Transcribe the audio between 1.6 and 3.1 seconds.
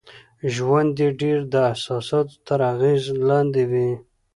احساساتو تر اغېز